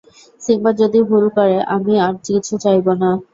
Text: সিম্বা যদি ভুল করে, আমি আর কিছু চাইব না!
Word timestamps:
সিম্বা 0.41 0.71
যদি 0.81 0.99
ভুল 1.09 1.25
করে, 1.35 1.57
আমি 1.75 1.93
আর 2.05 2.13
কিছু 2.25 2.53
চাইব 2.63 2.85
না! 3.01 3.09